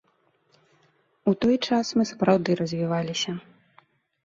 [1.33, 3.31] У той час мы сапраўды развіваліся.